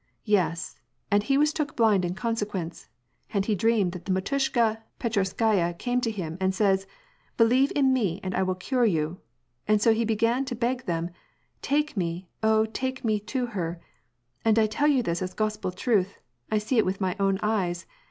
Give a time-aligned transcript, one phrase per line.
[0.25, 0.79] Yes,
[1.11, 2.89] and he was took blind in consequence.
[3.35, 7.71] And he dreamed that the mdtushka Petchorskaya * came to him and says:* Be lieve
[7.75, 9.19] in me and I will cure you.'
[9.67, 13.79] And so he began to beg them:* Take me, oh take me to her.'
[14.43, 16.17] And I tell you this as gospel truth—
[16.51, 17.85] I see it with my own eyes.